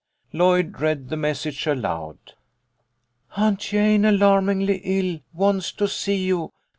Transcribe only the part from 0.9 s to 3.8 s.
the message aloud. "Aunt